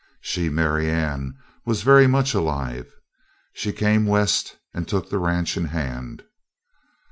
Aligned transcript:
She, 0.19 0.49
Marianne, 0.49 1.37
was 1.63 1.83
very 1.83 2.07
much 2.07 2.33
alive. 2.33 2.91
She 3.53 3.71
came 3.71 4.07
West 4.07 4.57
and 4.73 4.87
took 4.87 5.11
the 5.11 5.19
ranch 5.19 5.55
in 5.57 5.65
hand. 5.65 6.23